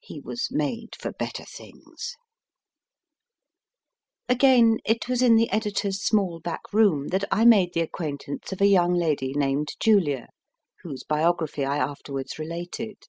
[0.00, 2.16] He was made for better things.
[4.28, 7.06] JULIA 8 MY FIRST BOOK Again, it was in the editor s small back room
[7.10, 10.30] that I made the acquaintance of a young lady named Julia,
[10.82, 13.04] whose biography I afterwards related.